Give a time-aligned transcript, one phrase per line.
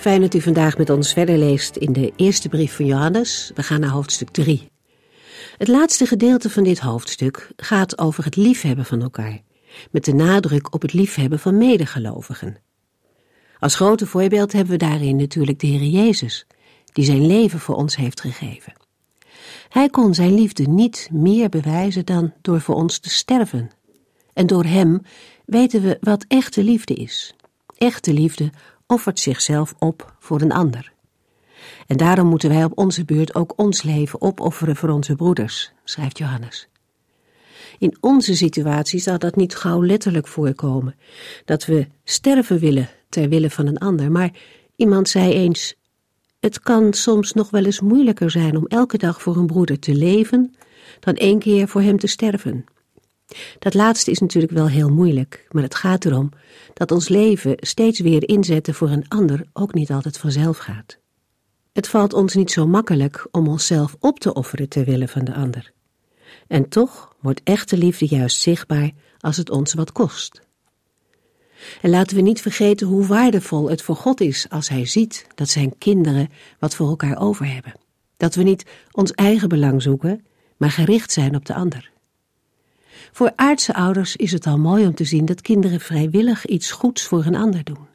[0.00, 3.50] Fijn dat u vandaag met ons verder leest in de eerste brief van Johannes.
[3.54, 4.70] We gaan naar hoofdstuk 3.
[5.58, 9.40] Het laatste gedeelte van dit hoofdstuk gaat over het liefhebben van elkaar,
[9.90, 12.56] met de nadruk op het liefhebben van medegelovigen.
[13.58, 16.46] Als grote voorbeeld hebben we daarin natuurlijk de Heer Jezus,
[16.92, 18.72] die zijn leven voor ons heeft gegeven.
[19.68, 23.70] Hij kon zijn liefde niet meer bewijzen dan door voor ons te sterven.
[24.32, 25.02] En door hem
[25.44, 27.34] weten we wat echte liefde is.
[27.76, 28.50] Echte liefde
[28.90, 30.92] offert zichzelf op voor een ander.
[31.86, 36.18] En daarom moeten wij op onze beurt ook ons leven opofferen voor onze broeders, schrijft
[36.18, 36.68] Johannes.
[37.78, 40.94] In onze situatie zal dat niet gauw letterlijk voorkomen,
[41.44, 44.30] dat we sterven willen ter wille van een ander, maar
[44.76, 45.74] iemand zei eens:
[46.40, 49.94] Het kan soms nog wel eens moeilijker zijn om elke dag voor een broeder te
[49.94, 50.54] leven
[51.00, 52.64] dan één keer voor hem te sterven.
[53.58, 56.30] Dat laatste is natuurlijk wel heel moeilijk, maar het gaat erom
[56.74, 60.98] dat ons leven steeds weer inzetten voor een ander ook niet altijd vanzelf gaat.
[61.72, 65.34] Het valt ons niet zo makkelijk om onszelf op te offeren ter wille van de
[65.34, 65.72] ander.
[66.46, 70.40] En toch wordt echte liefde juist zichtbaar als het ons wat kost.
[71.82, 75.48] En laten we niet vergeten hoe waardevol het voor God is als Hij ziet dat
[75.48, 76.28] Zijn kinderen
[76.58, 77.74] wat voor elkaar over hebben.
[78.16, 80.24] Dat we niet ons eigen belang zoeken,
[80.56, 81.90] maar gericht zijn op de ander.
[83.12, 87.02] Voor aardse ouders is het al mooi om te zien dat kinderen vrijwillig iets goeds
[87.02, 87.88] voor een ander doen.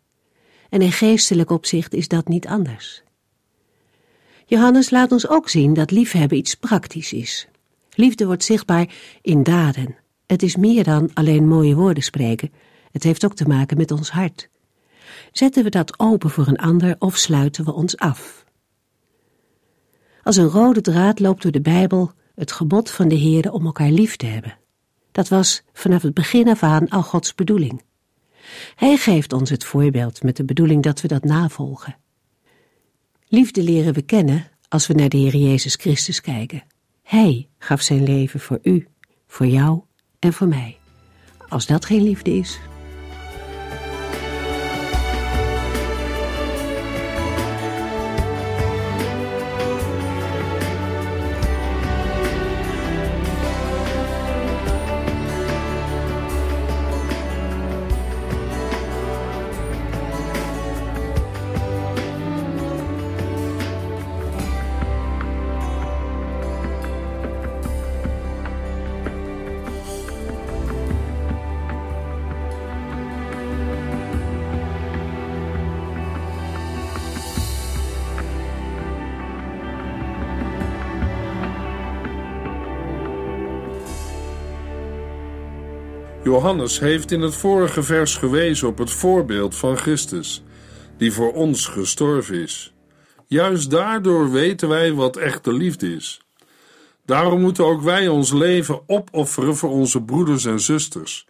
[0.69, 3.03] En in geestelijk opzicht is dat niet anders.
[4.45, 7.47] Johannes laat ons ook zien dat liefhebben iets praktisch is.
[7.93, 9.95] Liefde wordt zichtbaar in daden.
[10.25, 12.51] Het is meer dan alleen mooie woorden spreken.
[12.91, 14.49] Het heeft ook te maken met ons hart.
[15.31, 18.45] Zetten we dat open voor een ander of sluiten we ons af?
[20.23, 23.91] Als een rode draad loopt door de Bijbel het gebod van de Heer om elkaar
[23.91, 24.57] lief te hebben.
[25.15, 27.81] Dat was vanaf het begin af aan al Gods bedoeling.
[28.75, 31.95] Hij geeft ons het voorbeeld met de bedoeling dat we dat navolgen.
[33.27, 36.63] Liefde leren we kennen als we naar de Heer Jezus Christus kijken.
[37.03, 38.87] Hij gaf zijn leven voor u,
[39.27, 39.81] voor jou
[40.19, 40.77] en voor mij.
[41.47, 42.59] Als dat geen liefde is,
[86.35, 90.44] Johannes heeft in het vorige vers gewezen op het voorbeeld van Christus,
[90.97, 92.73] die voor ons gestorven is.
[93.28, 96.22] Juist daardoor weten wij wat echte liefde is.
[97.06, 101.28] Daarom moeten ook wij ons leven opofferen voor onze broeders en zusters.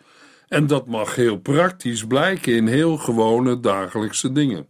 [0.48, 4.68] En dat mag heel praktisch blijken in heel gewone dagelijkse dingen.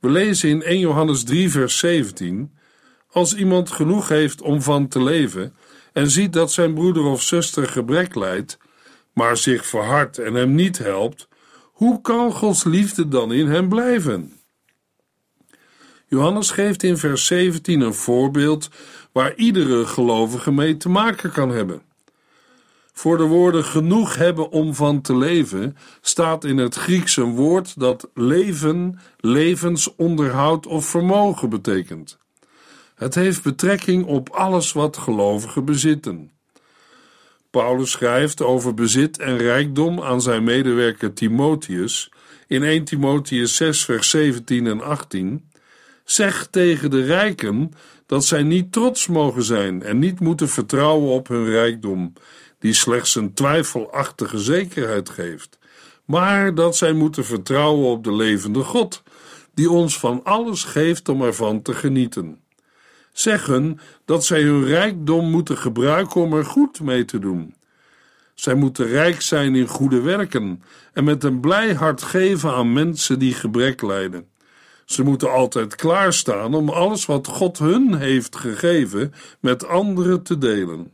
[0.00, 2.52] We lezen in 1 Johannes 3, vers 17:
[3.10, 5.54] Als iemand genoeg heeft om van te leven
[5.92, 8.58] en ziet dat zijn broeder of zuster gebrek lijdt,
[9.12, 11.28] maar zich verhardt en hem niet helpt,
[11.62, 14.40] hoe kan Gods liefde dan in hem blijven?
[16.06, 18.68] Johannes geeft in vers 17 een voorbeeld
[19.12, 21.82] waar iedere gelovige mee te maken kan hebben.
[22.92, 27.80] Voor de woorden genoeg hebben om van te leven staat in het Grieks een woord
[27.80, 32.18] dat leven, levensonderhoud of vermogen betekent.
[32.94, 36.30] Het heeft betrekking op alles wat gelovigen bezitten.
[37.50, 42.10] Paulus schrijft over bezit en rijkdom aan zijn medewerker Timotheus
[42.46, 45.50] in 1 Timotheus 6, vers 17 en 18.
[46.04, 47.72] Zeg tegen de rijken
[48.06, 52.12] dat zij niet trots mogen zijn en niet moeten vertrouwen op hun rijkdom,
[52.58, 55.58] die slechts een twijfelachtige zekerheid geeft,
[56.04, 59.02] maar dat zij moeten vertrouwen op de levende God,
[59.54, 62.39] die ons van alles geeft om ervan te genieten
[63.20, 67.54] zeggen dat zij hun rijkdom moeten gebruiken om er goed mee te doen.
[68.34, 70.62] Zij moeten rijk zijn in goede werken
[70.92, 74.28] en met een blij hart geven aan mensen die gebrek lijden.
[74.84, 80.92] Ze moeten altijd klaarstaan om alles wat God hun heeft gegeven met anderen te delen.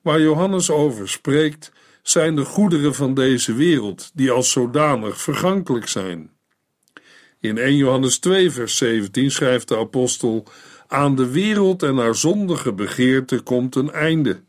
[0.00, 6.30] Waar Johannes over spreekt, zijn de goederen van deze wereld, die als zodanig vergankelijk zijn.
[7.40, 10.46] In 1 Johannes 2, vers 17 schrijft de apostel:
[10.86, 14.42] Aan de wereld en haar zondige begeerte komt een einde.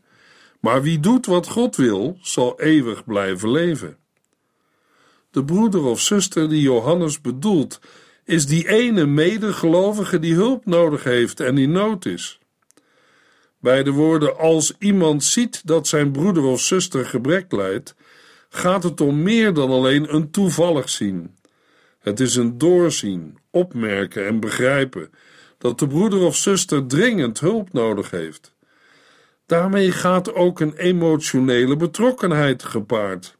[0.60, 3.96] Maar wie doet wat God wil, zal eeuwig blijven leven.
[5.30, 7.80] De broeder of zuster die Johannes bedoelt,
[8.24, 12.38] is die ene medegelovige die hulp nodig heeft en in nood is.
[13.58, 17.94] Bij de woorden als iemand ziet dat zijn broeder of zuster gebrek lijdt,
[18.48, 21.36] gaat het om meer dan alleen een toevallig zien.
[21.98, 25.10] Het is een doorzien, opmerken en begrijpen
[25.66, 28.54] dat de broeder of zuster dringend hulp nodig heeft.
[29.46, 33.36] Daarmee gaat ook een emotionele betrokkenheid gepaard.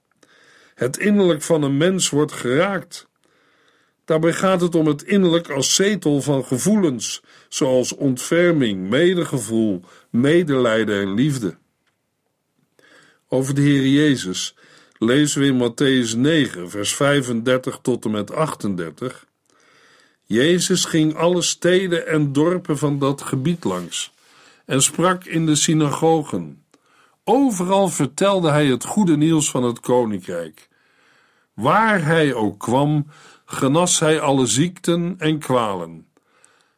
[0.74, 3.08] Het innerlijk van een mens wordt geraakt.
[4.04, 11.14] Daarbij gaat het om het innerlijk als zetel van gevoelens, zoals ontferming, medegevoel, medelijden en
[11.14, 11.56] liefde.
[13.28, 14.56] Over de Heer Jezus
[14.98, 19.26] lezen we in Matthäus 9, vers 35 tot en met 38.
[20.26, 24.14] Jezus ging alle steden en dorpen van dat gebied langs
[24.64, 26.64] en sprak in de synagogen.
[27.24, 30.68] Overal vertelde hij het goede nieuws van het koninkrijk.
[31.54, 33.06] Waar hij ook kwam,
[33.44, 36.06] genas hij alle ziekten en kwalen.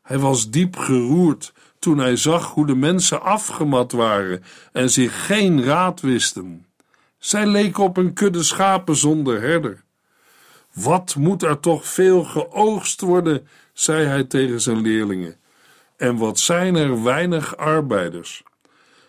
[0.03, 4.43] Hij was diep geroerd toen hij zag hoe de mensen afgemat waren
[4.73, 6.67] en zich geen raad wisten.
[7.19, 9.85] Zij leken op een kudde schapen zonder herder.
[10.73, 15.37] Wat moet er toch veel geoogst worden, zei hij tegen zijn leerlingen.
[15.97, 18.43] En wat zijn er weinig arbeiders?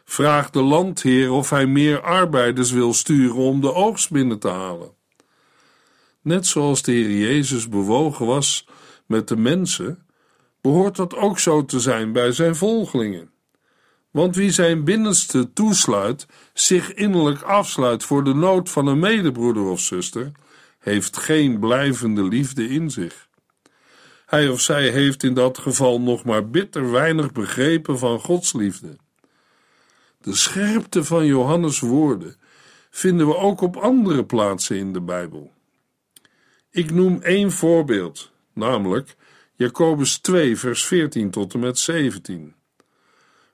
[0.06, 4.92] Vraag de landheer of hij meer arbeiders wil sturen om de oogst binnen te halen.
[6.22, 8.68] Net zoals de Heer Jezus bewogen was
[9.06, 10.06] met de mensen,
[10.62, 13.32] behoort dat ook zo te zijn bij zijn volgelingen.
[14.12, 19.80] Want wie zijn binnenste toesluit, zich innerlijk afsluit voor de nood van een medebroeder of
[19.80, 20.32] zuster,
[20.80, 23.28] heeft geen blijvende liefde in zich.
[24.26, 28.98] Hij of zij heeft in dat geval nog maar bitter weinig begrepen van Gods liefde.
[30.22, 32.36] De scherpte van Johannes' woorden
[32.90, 35.52] vinden we ook op andere plaatsen in de Bijbel.
[36.72, 39.16] Ik noem één voorbeeld, namelijk
[39.56, 42.56] Jacobus 2, vers 14 tot en met 17.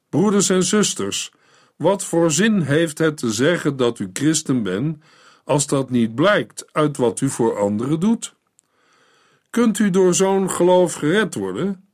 [0.09, 1.31] Broeders en zusters,
[1.75, 5.03] wat voor zin heeft het te zeggen dat u christen bent,
[5.45, 8.33] als dat niet blijkt uit wat u voor anderen doet?
[9.49, 11.89] Kunt u door zo'n geloof gered worden?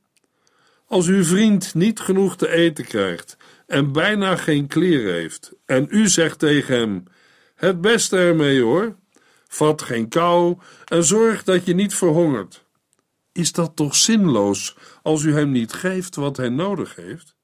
[0.86, 6.08] Als uw vriend niet genoeg te eten krijgt en bijna geen kleren heeft, en u
[6.08, 7.04] zegt tegen hem:
[7.54, 8.96] Het beste ermee hoor,
[9.48, 12.64] vat geen kou en zorg dat je niet verhongert.
[13.32, 17.34] Is dat toch zinloos als u hem niet geeft wat hij nodig heeft?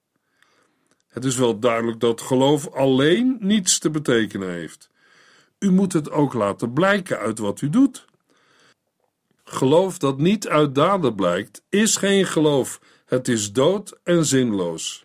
[1.08, 4.90] Het is wel duidelijk dat geloof alleen niets te betekenen heeft.
[5.58, 8.06] U moet het ook laten blijken uit wat u doet.
[9.44, 12.80] Geloof dat niet uit daden blijkt, is geen geloof.
[13.06, 15.04] Het is dood en zinloos.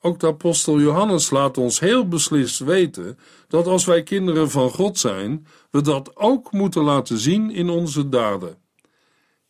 [0.00, 4.98] Ook de apostel Johannes laat ons heel beslist weten dat als wij kinderen van God
[4.98, 8.58] zijn, we dat ook moeten laten zien in onze daden.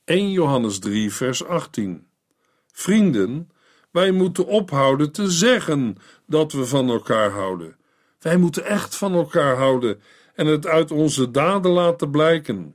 [0.05, 2.07] 1 Johannes 3, vers 18.
[2.73, 3.51] Vrienden,
[3.91, 7.77] wij moeten ophouden te zeggen dat we van elkaar houden.
[8.19, 10.01] Wij moeten echt van elkaar houden
[10.35, 12.75] en het uit onze daden laten blijken.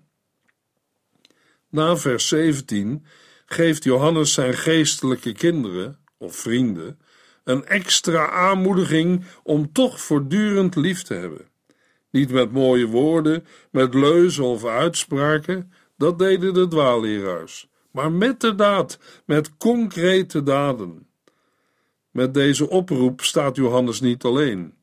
[1.70, 3.06] Na vers 17
[3.46, 7.00] geeft Johannes zijn geestelijke kinderen, of vrienden,
[7.44, 11.48] een extra aanmoediging om toch voortdurend lief te hebben.
[12.10, 18.56] Niet met mooie woorden, met leuzen of uitspraken, dat deden de dwaalleraars, maar met de
[18.56, 21.08] daad, met concrete daden.
[22.12, 24.74] Met deze oproep staat Johannes niet alleen.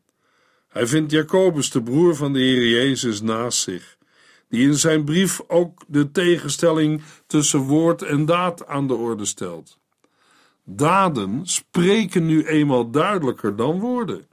[0.70, 3.96] Hij vindt Jacobus, de broer van de Heer Jezus, naast zich,
[4.48, 9.78] die in zijn brief ook de tegenstelling tussen woord en daad aan de orde stelt.
[10.64, 14.26] Daden spreken nu eenmaal duidelijker dan woorden.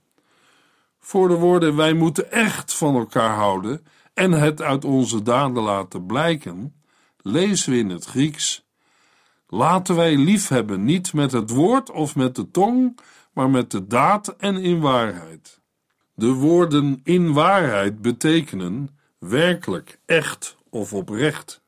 [1.00, 6.06] Voor de woorden wij moeten echt van elkaar houden en het uit onze daden laten
[6.06, 6.76] blijken,
[7.22, 8.66] lezen we in het Grieks:
[9.48, 13.00] Laten wij lief hebben, niet met het woord of met de tong,
[13.34, 15.57] maar met de daad en in waarheid.
[16.18, 21.62] De woorden in waarheid betekenen werkelijk, echt of oprecht.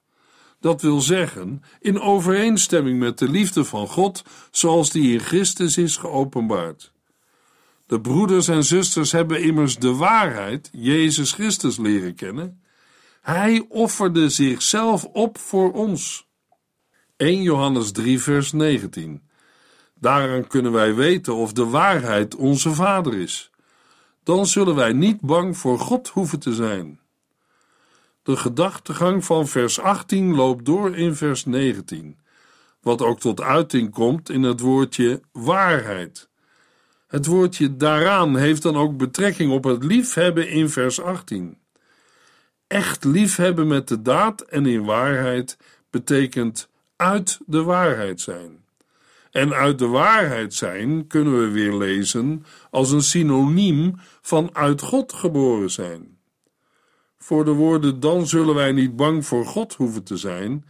[0.59, 5.97] Dat wil zeggen, in overeenstemming met de liefde van God, zoals die in Christus is
[5.97, 6.91] geopenbaard.
[7.85, 12.61] De broeders en zusters hebben immers de waarheid, Jezus Christus, leren kennen.
[13.21, 16.27] Hij offerde zichzelf op voor ons.
[17.17, 19.21] 1 Johannes 3, vers 19.
[19.95, 23.48] Daaraan kunnen wij weten of de waarheid onze Vader is.
[24.29, 26.99] Dan zullen wij niet bang voor God hoeven te zijn.
[28.23, 32.19] De gedachtegang van vers 18 loopt door in vers 19,
[32.81, 36.29] wat ook tot uiting komt in het woordje waarheid.
[37.07, 41.57] Het woordje daaraan heeft dan ook betrekking op het liefhebben in vers 18.
[42.67, 45.57] Echt liefhebben met de daad en in waarheid
[45.89, 48.63] betekent uit de waarheid zijn.
[49.31, 55.13] En uit de waarheid zijn kunnen we weer lezen als een synoniem van uit God
[55.13, 56.17] geboren zijn.
[57.17, 60.65] Voor de woorden dan zullen wij niet bang voor God hoeven te zijn,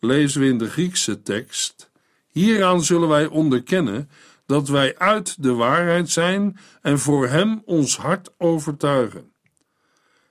[0.00, 1.90] lezen we in de Griekse tekst:
[2.28, 4.10] Hieraan zullen wij onderkennen
[4.46, 9.32] dat wij uit de waarheid zijn en voor Hem ons hart overtuigen.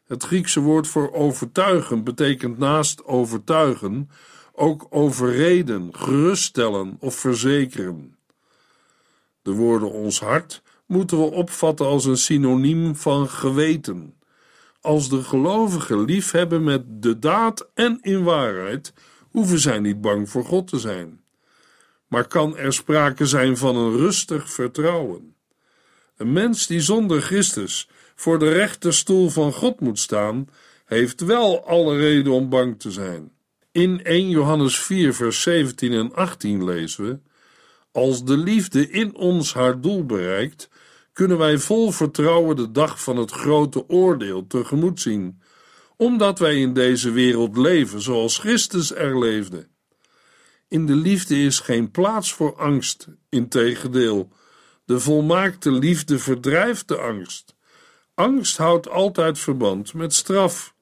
[0.04, 4.10] Het Griekse woord voor overtuigen betekent naast overtuigen
[4.56, 8.18] ook overreden, geruststellen of verzekeren.
[9.42, 14.14] De woorden ons hart moeten we opvatten als een synoniem van geweten.
[14.82, 18.94] Als de gelovigen liefhebben met de daad en in waarheid,
[19.30, 21.22] hoeven zij niet bang voor God te zijn.
[22.08, 25.36] Maar kan er sprake zijn van een rustig vertrouwen?
[26.18, 30.50] Een mens die zonder Christus voor de rechterstoel van God moet staan,
[30.86, 33.32] heeft wel alle reden om bang te zijn.
[33.74, 37.20] In 1 Johannes 4, vers 17 en 18 lezen we:
[37.92, 40.70] Als de liefde in ons haar doel bereikt,
[41.14, 45.42] kunnen wij vol vertrouwen de dag van het grote oordeel tegemoet zien,
[45.98, 49.68] omdat wij in deze wereld leven zoals Christus er leefde.
[50.68, 54.32] In de liefde is geen plaats voor angst, integendeel.
[54.86, 57.56] De volmaakte liefde verdrijft de angst.
[58.14, 60.74] Angst houdt altijd verband met straf.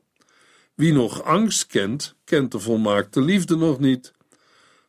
[0.82, 4.14] Wie nog angst kent, kent de volmaakte liefde nog niet.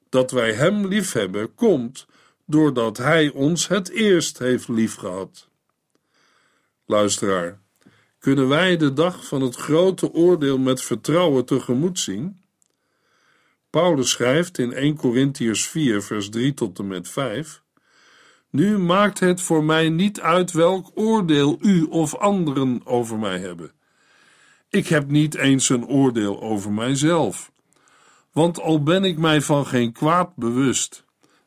[0.09, 2.07] Dat wij Hem liefhebben, komt
[2.47, 5.49] doordat Hij ons het eerst heeft liefgehad.
[6.87, 7.61] Luisteraar,
[8.19, 12.43] kunnen wij de dag van het grote oordeel met vertrouwen tegemoet zien?
[13.71, 17.63] Paulus schrijft in 1 Corinthians 4, vers 3 tot en met 5:
[18.51, 23.73] Nu maakt het voor mij niet uit welk oordeel u of anderen over mij hebben.
[24.73, 27.53] Ik heb niet eens een oordeel over mijzelf.
[28.33, 31.05] Want al ben ik mij van geen kwaad bewust,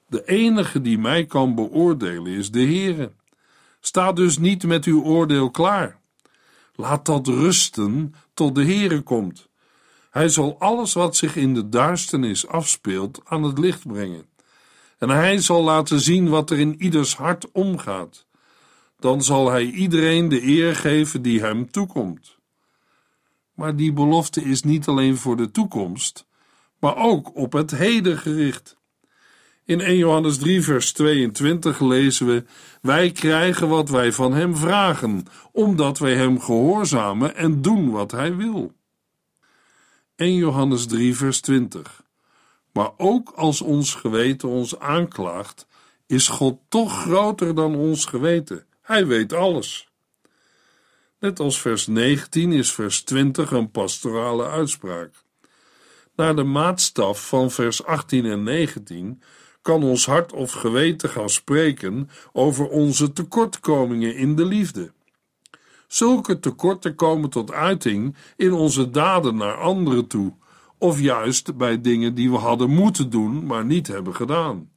[0.08, 3.12] de enige die mij kan beoordelen is de Heere.
[3.79, 6.00] Sta dus niet met uw oordeel klaar.
[6.75, 9.50] Laat dat rusten tot de Heere komt.
[10.10, 14.25] Hij zal alles wat zich in de duisternis afspeelt aan het licht brengen.
[14.98, 18.25] En hij zal laten zien wat er in ieders hart omgaat.
[19.00, 22.36] Dan zal hij iedereen de eer geven die hem toekomt.
[23.55, 26.27] Maar die belofte is niet alleen voor de toekomst,
[26.79, 28.77] maar ook op het heden gericht.
[29.65, 32.43] In 1 Johannes 3, vers 22 lezen we:
[32.81, 38.35] Wij krijgen wat wij van Hem vragen, omdat wij Hem gehoorzamen en doen wat Hij
[38.35, 38.71] wil.
[40.15, 42.03] 1 Johannes 3, vers 20.
[42.71, 45.67] Maar ook als ons geweten ons aanklaagt,
[46.07, 48.65] is God toch groter dan ons geweten.
[48.81, 49.89] Hij weet alles.
[51.19, 55.24] Net als vers 19 is vers 20 een pastorale uitspraak.
[56.15, 59.22] Naar de maatstaf van vers 18 en 19
[59.62, 64.93] kan ons hart of geweten gaan spreken over onze tekortkomingen in de liefde.
[65.88, 70.34] Zulke tekorten komen tot uiting in onze daden naar anderen toe,
[70.77, 74.72] of juist bij dingen die we hadden moeten doen, maar niet hebben gedaan.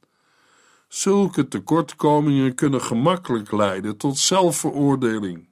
[0.87, 5.48] Zulke tekortkomingen kunnen gemakkelijk leiden tot zelfveroordeling.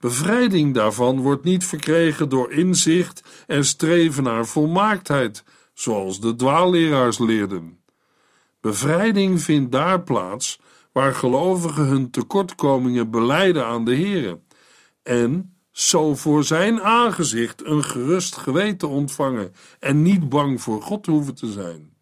[0.00, 7.80] Bevrijding daarvan wordt niet verkregen door inzicht en streven naar volmaaktheid, zoals de dwaalleraars leerden.
[8.60, 10.60] Bevrijding vindt daar plaats
[10.92, 14.38] waar gelovigen hun tekortkomingen beleiden aan de Heer
[15.02, 21.34] en zo voor zijn aangezicht een gerust geweten ontvangen en niet bang voor God hoeven
[21.34, 21.96] te zijn.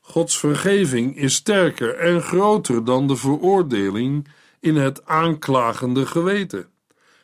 [0.00, 4.28] Gods vergeving is sterker en groter dan de veroordeling
[4.60, 6.68] in het aanklagende geweten.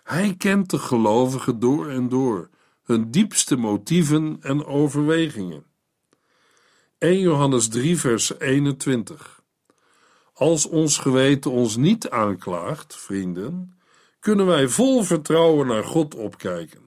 [0.03, 2.49] Hij kent de gelovigen door en door,
[2.83, 5.65] hun diepste motieven en overwegingen.
[6.99, 9.43] 1 Johannes 3, vers 21.
[10.33, 13.79] Als ons geweten ons niet aanklaagt, vrienden,
[14.21, 16.83] kunnen wij vol vertrouwen naar God opkijken.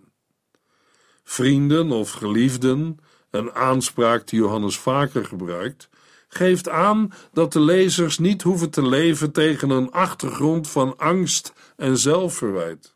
[1.23, 5.89] Vrienden of geliefden, een aanspraak die Johannes vaker gebruikt,
[6.29, 11.97] geeft aan dat de lezers niet hoeven te leven tegen een achtergrond van angst en
[11.97, 12.95] zelfverwijt.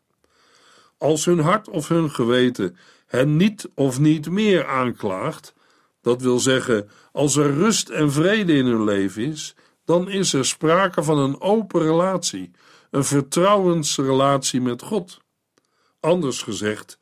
[0.98, 2.76] Als hun hart of hun geweten
[3.06, 5.54] hen niet of niet meer aanklaagt,
[6.00, 10.44] Dat wil zeggen, als er rust en vrede in hun leven is, dan is er
[10.44, 12.50] sprake van een open relatie,
[12.90, 15.20] een vertrouwensrelatie met God.
[16.00, 16.98] Anders gezegd,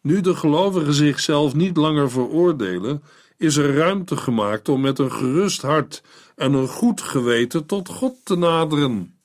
[0.00, 3.02] nu de gelovigen zichzelf niet langer veroordelen,
[3.42, 6.02] is er ruimte gemaakt om met een gerust hart
[6.36, 9.20] en een goed geweten tot God te naderen.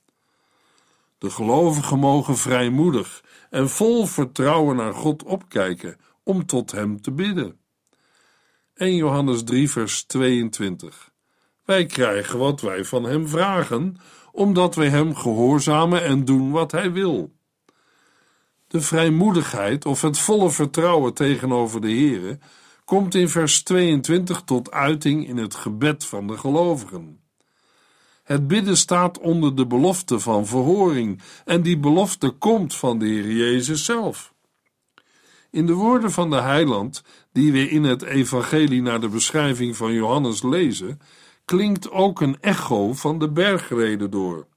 [1.18, 7.60] De gelovigen mogen vrijmoedig en vol vertrouwen naar God opkijken om tot Hem te bidden.
[8.76, 11.12] 1 Johannes 3, vers 22.
[11.66, 13.98] Wij krijgen wat wij van Hem vragen,
[14.32, 17.32] omdat wij Hem gehoorzamen en doen wat Hij wil.
[18.68, 22.40] De vrijmoedigheid of het volle vertrouwen tegenover de Heere
[22.88, 27.20] komt in vers 22 tot uiting in het gebed van de gelovigen.
[28.24, 33.32] Het bidden staat onder de belofte van verhoring en die belofte komt van de Heer
[33.32, 34.34] Jezus zelf.
[35.52, 39.94] In de woorden van de heiland, die we in het evangelie naar de beschrijving van
[39.94, 41.00] Johannes lezen,
[41.46, 44.48] klinkt ook een echo van de bergreden door.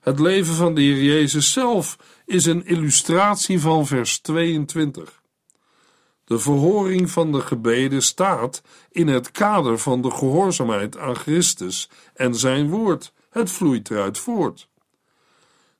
[0.00, 5.24] Het leven van de Heer Jezus zelf is een illustratie van vers 22.
[6.26, 12.34] De verhoring van de gebeden staat in het kader van de gehoorzaamheid aan Christus en
[12.34, 13.12] zijn woord.
[13.30, 14.68] Het vloeit eruit voort.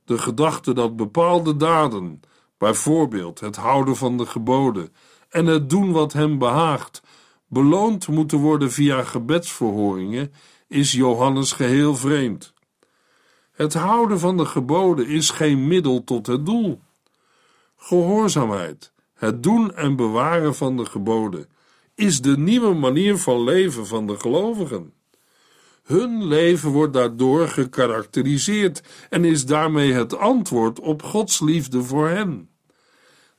[0.04, 2.20] De gedachte dat bepaalde daden,
[2.58, 4.94] bijvoorbeeld het houden van de geboden
[5.28, 7.02] en het doen wat hem behaagt,
[7.46, 10.32] beloond moeten worden via gebedsverhoringen,
[10.68, 12.52] is Johannes geheel vreemd.
[13.52, 16.80] Het houden van de geboden is geen middel tot het doel.
[17.76, 21.48] Gehoorzaamheid, het doen en bewaren van de geboden,
[21.94, 24.92] is de nieuwe manier van leven van de gelovigen.
[25.82, 32.50] Hun leven wordt daardoor gekarakteriseerd en is daarmee het antwoord op Gods liefde voor hen.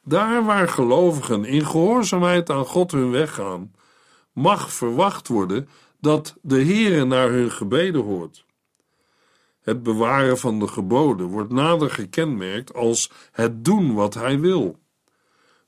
[0.03, 3.71] Daar waar gelovigen in gehoorzaamheid aan God hun weg gaan,
[4.33, 8.45] mag verwacht worden dat de Heere naar hun gebeden hoort.
[9.61, 14.79] Het bewaren van de geboden wordt nader gekenmerkt als het doen wat Hij wil.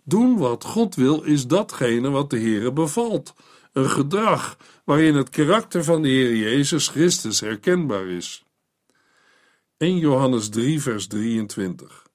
[0.10, 3.34] Doen wat God wil is datgene wat de Heere bevalt,
[3.74, 8.46] een gedrag waarin het karakter van de Heer Jezus Christus herkenbaar is.
[9.78, 12.08] 1 Johannes 3 vers 23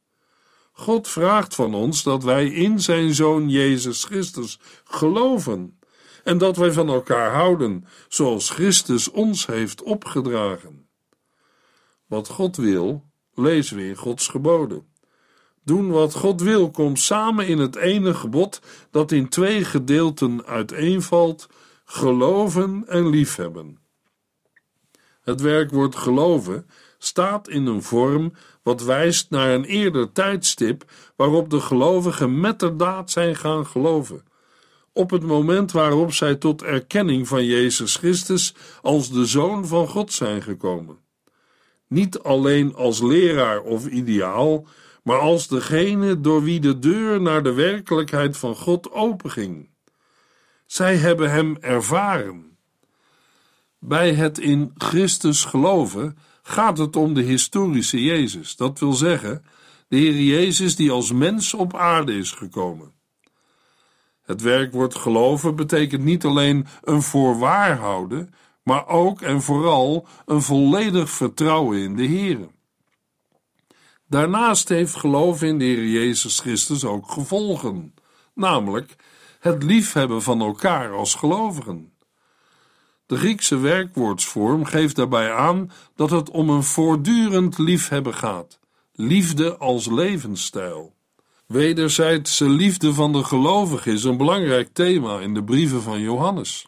[0.72, 5.78] God vraagt van ons dat wij in zijn Zoon Jezus Christus geloven
[6.24, 10.88] en dat wij van elkaar houden, zoals Christus ons heeft opgedragen.
[12.07, 13.04] Wat God wil,
[13.35, 14.93] lezen we in Gods geboden.
[15.64, 21.48] Doen wat God wil komt samen in het ene gebod dat in twee gedeelten uiteenvalt:
[21.85, 23.79] geloven en liefhebben.
[25.20, 26.66] Het werkwoord geloven
[26.98, 30.85] staat in een vorm wat wijst naar een eerder tijdstip
[31.16, 34.24] waarop de gelovigen metterdaad zijn gaan geloven.
[34.92, 40.12] Op het moment waarop zij tot erkenning van Jezus Christus als de Zoon van God
[40.12, 40.98] zijn gekomen.
[41.88, 44.66] Niet alleen als leraar of ideaal,
[45.05, 49.69] maar als degene door wie de deur naar de werkelijkheid van God openging.
[50.67, 52.57] Zij hebben Hem ervaren.
[53.79, 59.45] Bij het in Christus geloven gaat het om de historische Jezus, dat wil zeggen,
[59.88, 62.93] de Heer Jezus die als mens op aarde is gekomen.
[64.23, 71.11] Het werkwoord geloven betekent niet alleen een voorwaar houden, maar ook en vooral een volledig
[71.11, 72.38] vertrouwen in de Heer.
[74.14, 77.94] Daarnaast heeft geloof in de Heer Jezus Christus ook gevolgen,
[78.35, 78.96] namelijk
[79.40, 81.92] het liefhebben van elkaar als gelovigen.
[83.07, 88.59] De Griekse werkwoordsvorm geeft daarbij aan dat het om een voortdurend liefhebben gaat,
[88.92, 90.94] liefde als levensstijl.
[91.46, 96.66] Wederzijdse liefde van de gelovige is een belangrijk thema in de brieven van Johannes.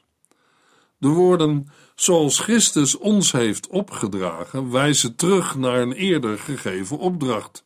[0.98, 7.64] De woorden zoals Christus ons heeft opgedragen wijzen terug naar een eerder gegeven opdracht.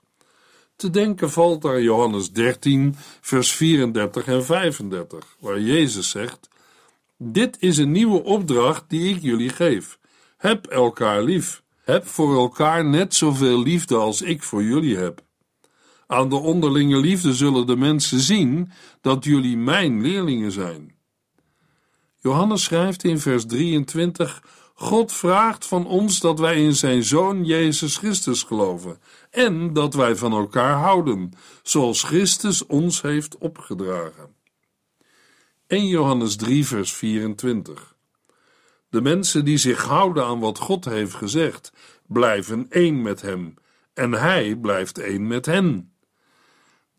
[0.76, 6.48] Te denken valt aan Johannes 13, vers 34 en 35, waar Jezus zegt:
[7.16, 9.98] Dit is een nieuwe opdracht die ik jullie geef.
[10.36, 11.62] Heb elkaar lief.
[11.82, 15.22] Heb voor elkaar net zoveel liefde als ik voor jullie heb.
[16.06, 20.94] Aan de onderlinge liefde zullen de mensen zien dat jullie mijn leerlingen zijn.
[22.22, 24.42] Johannes schrijft in vers 23:
[24.74, 30.16] God vraagt van ons dat wij in zijn Zoon Jezus Christus geloven en dat wij
[30.16, 34.34] van elkaar houden, zoals Christus ons heeft opgedragen.
[35.66, 37.96] 1 Johannes 3, vers 24.
[38.88, 41.72] De mensen die zich houden aan wat God heeft gezegd,
[42.06, 43.54] blijven één met Hem,
[43.94, 45.89] en Hij blijft één met hen.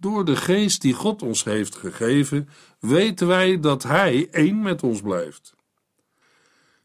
[0.02, 5.02] Door de geest die God ons heeft gegeven, weten wij dat Hij één met ons
[5.02, 5.56] blijft.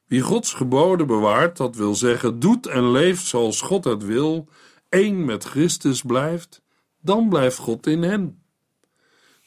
[0.06, 4.48] Wie Gods geboden bewaart, dat wil zeggen doet en leeft zoals God het wil,
[4.88, 6.62] één met Christus blijft,
[7.00, 8.42] dan blijft God in hen.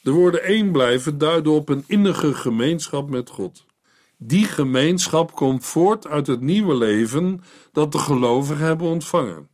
[0.01, 3.65] De woorden één blijven duiden op een innige gemeenschap met God.
[4.17, 9.49] Die gemeenschap komt voort uit het nieuwe leven dat de gelovigen hebben ontvangen.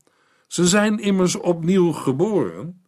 [0.47, 2.84] Ze zijn immers opnieuw geboren.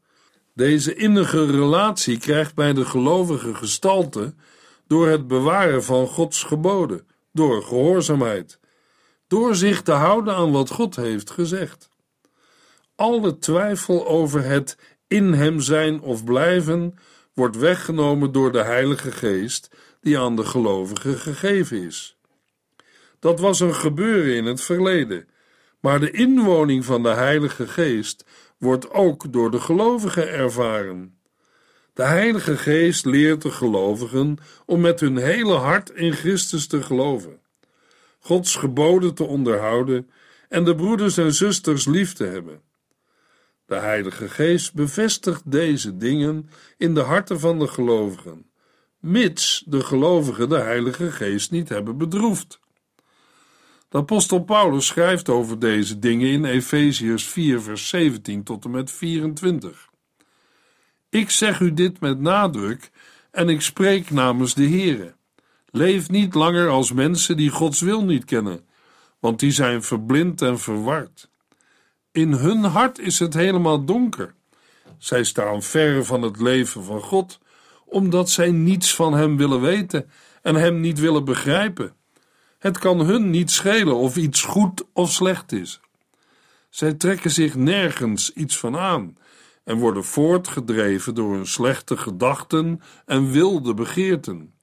[0.58, 4.34] Deze innige relatie krijgt bij de gelovige gestalte
[4.88, 8.60] door het bewaren van Gods geboden, door gehoorzaamheid,
[9.28, 11.89] door zich te houden aan wat God heeft gezegd.
[12.96, 16.96] Alle twijfel over het in Hem zijn of blijven
[17.34, 19.70] wordt weggenomen door de Heilige Geest
[20.02, 22.17] die aan de gelovigen gegeven is.
[23.20, 25.28] Dat was een gebeuren in het verleden,
[25.80, 28.26] maar de inwoning van de Heilige Geest
[28.58, 31.20] wordt ook door de gelovigen ervaren.
[31.93, 37.39] De Heilige Geest leert de gelovigen om met hun hele hart in Christus te geloven,
[38.20, 40.10] Gods geboden te onderhouden
[40.50, 42.62] en de broeders en zusters lief te hebben.
[43.65, 48.46] De Heilige Geest bevestigt deze dingen in de harten van de gelovigen,
[49.00, 52.60] mits de gelovigen de Heilige Geest niet hebben bedroefd.
[53.89, 58.91] De apostel Paulus schrijft over deze dingen in Efeziërs 4, vers 17 tot en met
[58.91, 59.89] 24.
[61.10, 62.91] Ik zeg u dit met nadruk
[63.32, 65.15] en ik spreek namens de Heere.
[65.71, 68.67] Leef niet langer als mensen die Gods wil niet kennen,
[69.19, 71.30] want die zijn verblind en verward.
[72.12, 74.34] In hun hart is het helemaal donker.
[74.97, 77.39] Zij staan ver van het leven van God,
[77.86, 80.10] omdat zij niets van Hem willen weten
[80.41, 81.95] en Hem niet willen begrijpen.
[82.58, 85.80] Het kan hun niet schelen of iets goed of slecht is.
[86.70, 89.17] Zij trekken zich nergens iets van aan
[89.63, 94.54] en worden voortgedreven door hun slechte gedachten en wilde begeerten.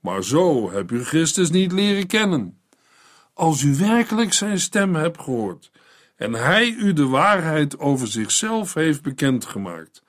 [0.00, 2.58] Maar zo heb u Christus niet leren kennen.
[3.34, 5.70] Als u werkelijk zijn stem hebt gehoord
[6.16, 10.02] en hij u de waarheid over zichzelf heeft bekendgemaakt,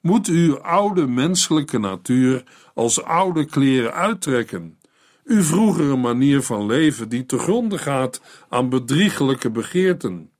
[0.00, 4.77] moet u uw oude menselijke natuur als oude kleren uittrekken
[5.28, 10.30] uw vroegere manier van leven die te gronde gaat aan bedriegelijke begeerten.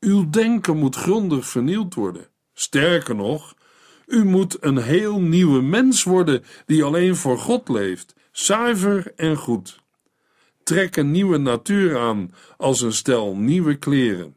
[0.00, 2.28] Uw denken moet grondig vernieuwd worden.
[2.54, 3.54] Sterker nog,
[4.06, 9.82] u moet een heel nieuwe mens worden die alleen voor God leeft, zuiver en goed.
[10.62, 14.36] Trek een nieuwe natuur aan als een stel nieuwe kleren.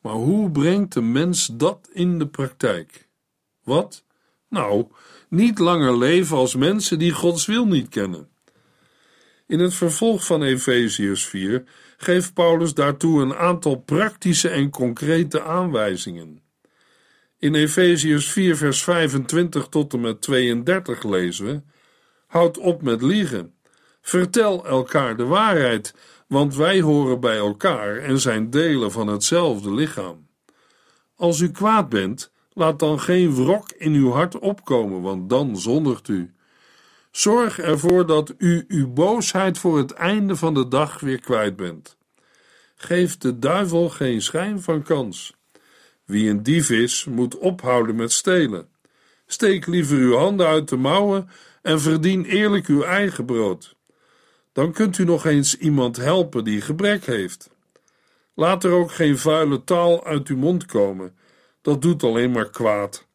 [0.00, 3.08] Maar hoe brengt de mens dat in de praktijk?
[3.64, 4.04] Wat?
[4.48, 4.86] Nou,
[5.28, 8.30] niet langer leven als mensen die Gods wil niet kennen.
[9.46, 11.64] In het vervolg van Efeziërs 4
[11.96, 16.42] geeft Paulus daartoe een aantal praktische en concrete aanwijzingen.
[17.38, 21.62] In Efeziërs 4, vers 25 tot en met 32 lezen we:
[22.26, 23.54] Houd op met liegen.
[24.00, 25.94] Vertel elkaar de waarheid,
[26.26, 30.26] want wij horen bij elkaar en zijn delen van hetzelfde lichaam.
[31.16, 36.08] Als u kwaad bent, laat dan geen wrok in uw hart opkomen, want dan zondigt
[36.08, 36.32] u.
[37.12, 41.96] Zorg ervoor dat u uw boosheid voor het einde van de dag weer kwijt bent.
[42.74, 45.34] Geef de duivel geen schijn van kans.
[46.04, 48.68] Wie een dief is, moet ophouden met stelen.
[49.26, 51.28] Steek liever uw handen uit de mouwen
[51.62, 53.76] en verdien eerlijk uw eigen brood.
[54.52, 57.50] Dan kunt u nog eens iemand helpen die gebrek heeft.
[58.34, 61.16] Laat er ook geen vuile taal uit uw mond komen.
[61.62, 63.06] Dat doet alleen maar kwaad.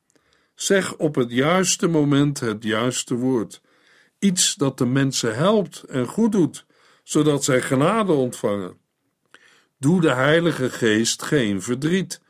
[0.56, 3.62] Zeg op het juiste moment het juiste woord
[4.20, 6.66] iets dat de mensen helpt en goed doet,
[7.04, 8.78] zodat zij genade ontvangen.
[9.78, 12.22] Doe de Heilige Geest geen verdriet.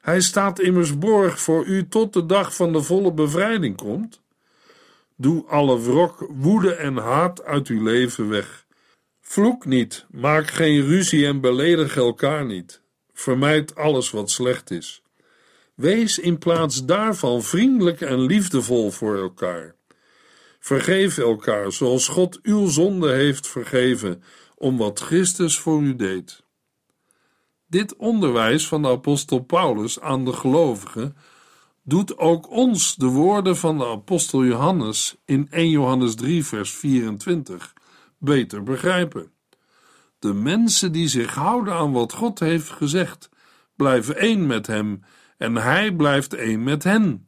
[0.00, 4.20] Hij staat immers borg voor u tot de dag van de volle bevrijding komt.
[5.16, 8.66] Doe alle wrok, woede en haat uit uw leven weg.
[9.20, 12.82] Vloek niet, maak geen ruzie en beledig elkaar niet.
[13.12, 15.02] Vermijd alles wat slecht is.
[15.74, 19.74] Wees in plaats daarvan vriendelijk en liefdevol voor elkaar.
[20.68, 24.22] Vergeef elkaar zoals God uw zonde heeft vergeven,
[24.54, 26.42] om wat Christus voor u deed.
[27.66, 31.16] Dit onderwijs van de apostel Paulus aan de gelovigen
[31.82, 37.72] doet ook ons de woorden van de apostel Johannes in 1 Johannes 3 vers 24
[38.18, 39.32] beter begrijpen.
[40.18, 43.28] De mensen die zich houden aan wat God heeft gezegd,
[43.76, 45.04] blijven één met hem
[45.38, 47.27] en hij blijft één met hen.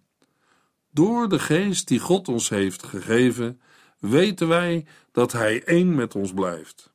[0.91, 3.61] Door de geest die God ons heeft gegeven,
[3.99, 6.93] weten wij dat Hij één met ons blijft.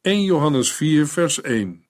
[0.00, 1.84] 1 Johannes 4, vers 1.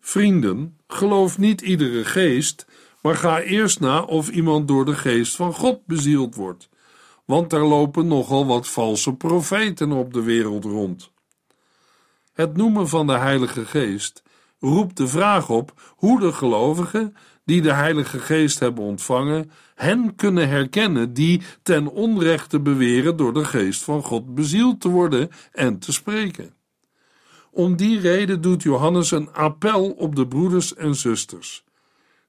[0.00, 2.66] Vrienden, geloof niet iedere geest,
[3.02, 6.68] maar ga eerst na of iemand door de geest van God bezield wordt,
[7.24, 11.10] want er lopen nogal wat valse profeten op de wereld rond.
[12.32, 14.22] Het noemen van de Heilige Geest
[14.60, 20.48] roept de vraag op hoe de gelovigen die de Heilige Geest hebben ontvangen, hen kunnen
[20.48, 25.92] herkennen die ten onrechte beweren door de Geest van God bezield te worden en te
[25.92, 26.54] spreken.
[27.50, 31.64] Om die reden doet Johannes een appel op de broeders en zusters.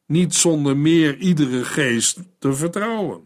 [0.06, 3.22] Niet zonder meer iedere geest te vertrouwen.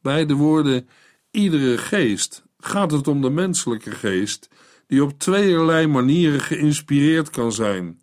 [0.00, 0.88] Bij de woorden
[1.30, 4.48] iedere geest gaat het om de menselijke geest,
[4.86, 7.98] die op tweeërlei manieren geïnspireerd kan zijn: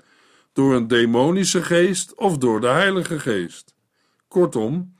[0.53, 3.75] door een demonische geest of door de Heilige Geest.
[4.27, 4.95] Kortom,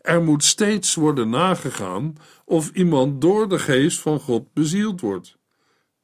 [0.00, 5.38] er moet steeds worden nagegaan of iemand door de geest van God bezield wordt.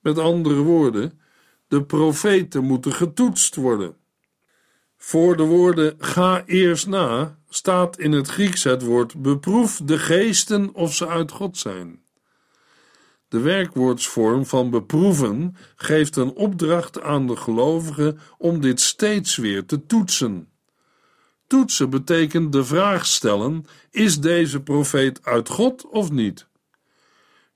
[0.00, 1.20] Met andere woorden,
[1.68, 3.96] de profeten moeten getoetst worden.
[4.96, 10.74] Voor de woorden ga eerst na staat in het Grieks het woord beproef de geesten
[10.74, 12.01] of ze uit God zijn.
[13.32, 19.86] De werkwoordsvorm van beproeven geeft een opdracht aan de gelovigen om dit steeds weer te
[19.86, 20.48] toetsen.
[21.46, 26.46] Toetsen betekent de vraag stellen: is deze profeet uit God of niet?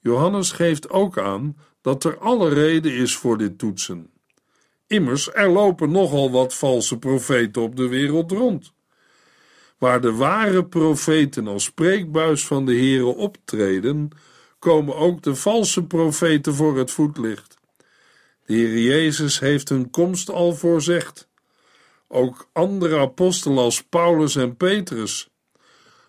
[0.00, 4.10] Johannes geeft ook aan dat er alle reden is voor dit toetsen.
[4.86, 8.72] Immers, er lopen nogal wat valse profeten op de wereld rond.
[9.78, 14.10] Waar de ware profeten als spreekbuis van de Here optreden,
[14.66, 17.58] komen ook de valse profeten voor het voetlicht.
[18.44, 21.28] De Heer Jezus heeft hun komst al voorzegd.
[22.08, 25.28] Ook andere apostelen als Paulus en Petrus.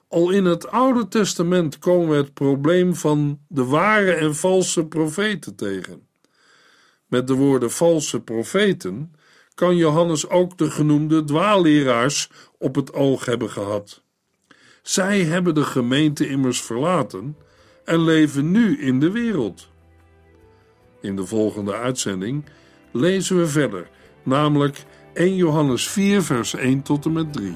[0.08, 5.56] Al in het Oude Testament komen we het probleem van de ware en valse profeten
[5.56, 6.08] tegen.
[7.06, 9.13] Met de woorden valse profeten
[9.54, 14.04] kan Johannes ook de genoemde dwaalleraars op het oog hebben gehad.
[14.82, 17.38] Zij hebben de gemeente immers verlaten
[17.88, 19.69] en leven nu in de wereld.
[21.02, 22.45] In de volgende uitzending
[22.91, 23.89] lezen we verder,
[24.23, 27.56] namelijk 1 Johannes 4, vers 1 tot en met 3.